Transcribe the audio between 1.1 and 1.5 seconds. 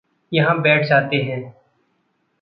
है।